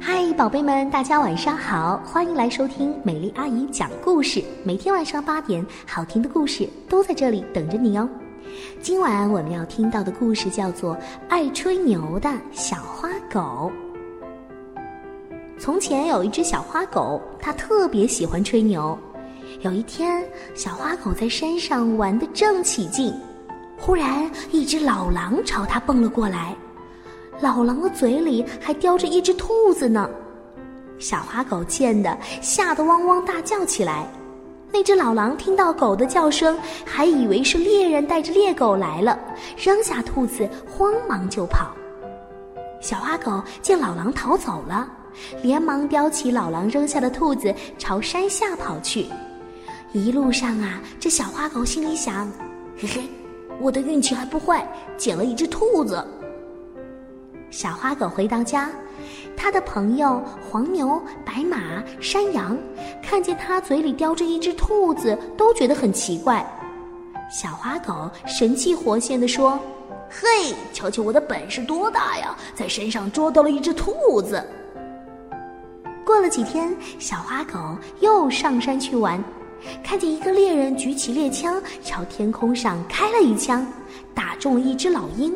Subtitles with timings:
[0.00, 4.42] 嗨，宝贝们，大家晚上好，欢迎来收听美丽阿姨讲故事。
[4.64, 8.08] 每天晚上八点，好听的故事都在这里等着你哦。
[8.80, 10.96] 今晚我们要听到的故事叫做
[11.28, 13.70] 《爱吹牛的小花狗》。
[15.58, 18.98] 从前有一只小花狗，它特别喜欢吹牛。
[19.60, 20.24] 有一天，
[20.54, 23.12] 小花狗在山上玩得正起劲，
[23.78, 26.56] 忽然一只老狼朝它蹦了过来。
[27.40, 30.08] 老狼的嘴里还叼着一只兔子呢，
[30.98, 34.06] 小花狗见的吓得汪汪大叫起来。
[34.72, 39.18] 那只老狼听到狗的叫声，还以为是猎人带着猎狗来了，
[39.56, 41.72] 扔下兔子，慌忙就跑。
[42.80, 44.88] 小花狗见老狼逃走了，
[45.42, 49.08] 连忙叼起老狼扔下的兔子，朝山下跑去。
[49.92, 52.26] 一路上啊，这小花狗心里想：
[52.78, 53.02] 嘿嘿，
[53.60, 56.02] 我的运气还不坏，捡了一只兔子。
[57.52, 58.70] 小花狗回到家，
[59.36, 61.58] 它的朋友黄牛、白马、
[62.00, 62.56] 山羊
[63.02, 66.44] 看见它嘴里叼着一只兔子，都觉得很奇怪。
[67.30, 69.58] 小花狗神气活现地说
[70.08, 74.42] ：“嘿，瞧瞧我的本事多大呀，在山上捉到了一只兔子。”
[76.06, 79.22] 过了几天，小花狗又上山去玩，
[79.84, 83.66] 看见一个猎人举起猎枪朝天空上开了一枪，
[84.14, 85.34] 打中了一只老鹰。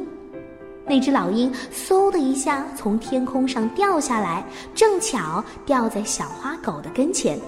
[0.88, 7.38] 那只老鹰嗖的一下从天空上掉下来，正巧掉在小花狗的跟前。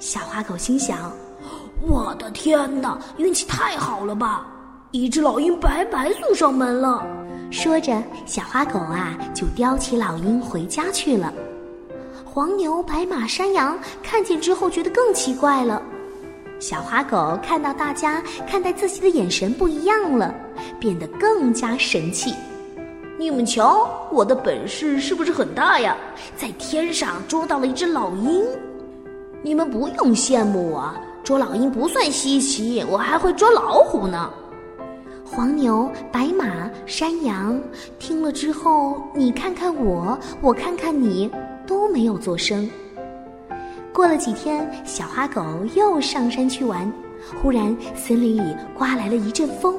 [0.00, 1.12] 小花狗心想
[1.86, 4.46] ：“我的天哪，运气太好了吧！
[4.90, 7.06] 一只老鹰白白送上门了。”
[7.50, 11.32] 说着，小花狗啊就叼起老鹰回家去了。
[12.24, 15.80] 黄牛、白马、山羊看见之后，觉得更奇怪了。
[16.60, 20.34] 小花狗看到大家看待自己的眼神不一样了，
[20.78, 22.34] 变得更加神气。
[23.18, 25.96] 你们瞧，我的本事是不是很大呀？
[26.36, 28.44] 在天上捉到了一只老鹰。
[29.42, 34.30] 你们不用羡慕我，捉老鹰不算稀奇，我还会捉老虎呢。
[35.24, 37.60] 黄牛、白马、山羊
[37.98, 41.30] 听了之后，你看看我，我看看你，
[41.66, 42.68] 都没有作声。
[43.92, 45.42] 过了几天，小花狗
[45.74, 46.90] 又上山去玩。
[47.42, 49.76] 忽然，森林里刮来了一阵风，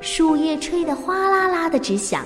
[0.00, 2.24] 树叶吹得哗啦啦的直响。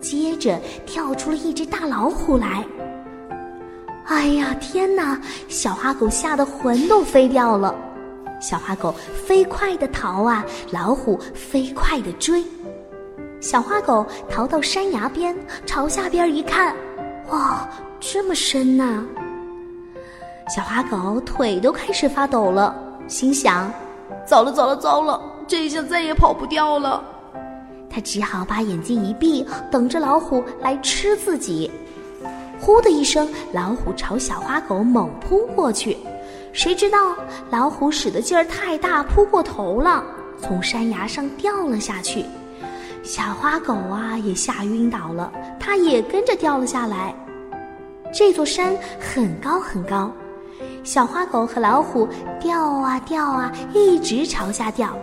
[0.00, 2.64] 接着，跳出了一只大老虎来。
[4.06, 5.20] 哎呀，天哪！
[5.48, 7.74] 小花狗吓得魂都飞掉了。
[8.40, 8.92] 小花狗
[9.26, 12.42] 飞快地逃啊，老虎飞快地追。
[13.40, 16.74] 小花狗逃到山崖边，朝下边一看，
[17.30, 17.68] 哇，
[18.00, 19.04] 这么深呐！
[20.48, 22.74] 小花狗腿都开始发抖了，
[23.06, 23.72] 心想：
[24.24, 27.02] 糟了糟了糟了，这下再也跑不掉了。
[27.90, 31.70] 他只好把眼睛一闭，等着老虎来吃自己。
[32.60, 35.96] 呼的一声，老虎朝小花狗猛扑过去。
[36.52, 37.14] 谁知道
[37.50, 40.04] 老虎使的劲儿太大，扑过头了，
[40.38, 42.24] 从山崖上掉了下去。
[43.02, 47.14] 小花狗啊，也吓晕倒了，它也跟着掉了下来。
[48.14, 50.12] 这座山很高很高。
[50.84, 52.08] 小花狗和老虎
[52.40, 54.96] 掉啊掉啊，一直朝下掉。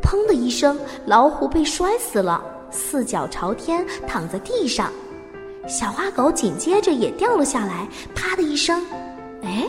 [0.00, 4.90] 砰的一声，老虎被摔死了，四脚朝天躺在地上。
[5.66, 8.84] 小花狗紧接着也掉了下来，啪的一声，
[9.42, 9.68] 哎，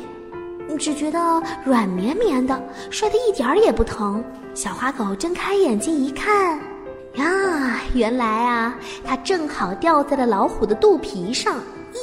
[0.77, 1.19] 只觉得
[1.63, 4.23] 软绵绵的，摔得一点儿也不疼。
[4.53, 6.59] 小花狗睁开眼睛一看，
[7.15, 11.55] 呀，原来啊，它正好掉在了老虎的肚皮上，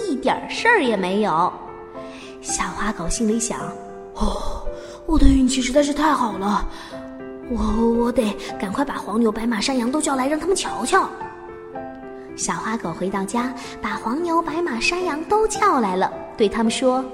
[0.08, 1.52] 一点事儿也没有。
[2.40, 3.58] 小花狗心里想
[4.16, 4.66] ：“哦，
[5.04, 6.66] 我的运气实在是太好了，
[7.50, 11.08] 我我得赶快把黄牛、白马、山羊都叫来，让他们瞧瞧。”
[12.36, 13.52] 小花狗回到家，
[13.82, 17.04] 把黄牛、白马、山羊都叫来了，对他们说：“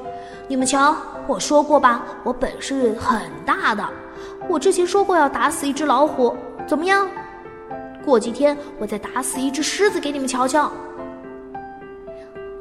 [0.47, 0.95] 你们瞧，
[1.27, 3.85] 我说过吧，我本事很大的。
[4.49, 6.37] 我之前说过要打死一只老虎，
[6.69, 7.09] 怎么样？
[8.05, 10.71] 过几天我再打死一只狮子给你们瞧瞧。”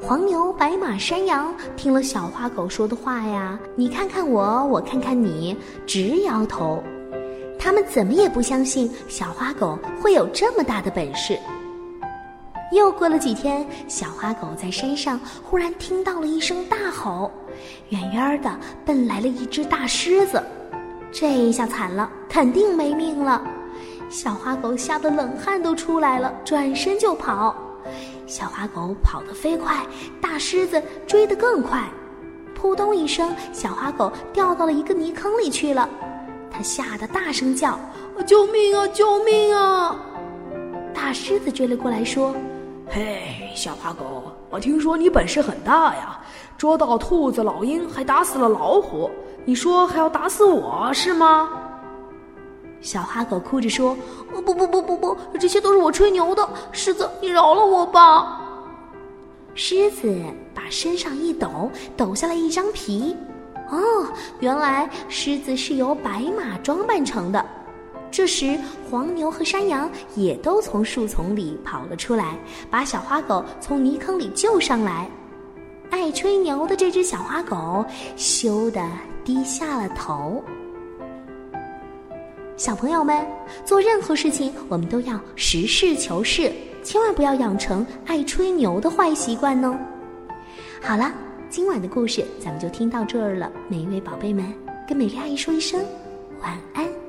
[0.08, 5.58] 黄牛、白马、山羊听了小花狗说的话呀，你看看我，我看看你，
[5.88, 6.84] 直摇头。
[7.58, 11.36] 他们怎么也不相信小花狗会有这么大的本事。
[12.72, 17.32] 又过了几天，小花狗在山上忽然听到了一声大吼，
[17.90, 20.40] 远远的奔来了一只大狮子。
[21.12, 23.42] 这一下惨了，肯定没命了。
[24.12, 27.56] 小花狗吓得冷汗都出来了，转身就跑。
[28.28, 29.86] 小花狗跑得飞快，
[30.22, 31.84] 大狮子追得更快。
[32.56, 35.88] 扑通一声，小花狗掉到了一个泥坑里去了。
[36.50, 37.78] 它吓得大声叫
[38.26, 38.88] ：“救命啊！
[38.88, 39.96] 救命啊！”
[40.94, 42.34] 大狮子追了过来，说
[42.90, 46.20] ：“嘿，小花狗，我听说你本事很大呀，
[46.58, 49.12] 捉到兔子、老鹰，还打死了老虎。
[49.44, 51.50] 你说还要打死我是吗？”
[52.82, 53.98] 小花狗哭着说
[54.32, 56.48] ：“不不不不不，这些都是我吹牛的。
[56.72, 58.42] 狮子，你饶了我吧。”
[59.56, 60.14] 狮子
[60.54, 63.16] 把身上一抖，抖下了一张皮。
[63.72, 64.06] 哦，
[64.40, 67.44] 原来狮子是由白马装扮成的。
[68.12, 68.58] 这时，
[68.90, 72.38] 黄牛和山羊也都从树丛里跑了出来，
[72.70, 75.10] 把小花狗从泥坑里救上来。
[75.90, 77.84] 爱吹牛的这只小花狗
[78.16, 78.82] 羞得
[79.24, 80.44] 低下了头。
[82.58, 83.26] 小朋友们，
[83.66, 86.50] 做任何事情我们都要实事求是，
[86.84, 89.78] 千万不要养成爱吹牛的坏习惯呢。
[90.82, 91.14] 好了，
[91.50, 93.52] 今晚的故事咱们就听到这儿了。
[93.68, 94.54] 每一位宝贝们，
[94.88, 95.84] 跟美丽阿姨说一声
[96.42, 97.05] 晚安。